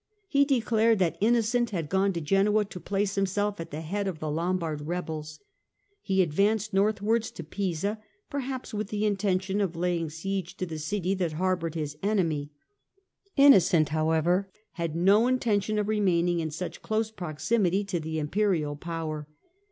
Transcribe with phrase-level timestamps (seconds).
[0.27, 4.17] He declared that Innocent had gone to Genoa to place himself at the head of
[4.17, 5.39] the Lombard rebels.
[6.01, 11.13] He advanced northwards to Pisa, perhaps with the intention of laying siege to the city
[11.13, 12.49] that harboured his enemy.
[13.37, 19.27] Innocent, however, had no intention of remaining in such close proximity to the Imperial power.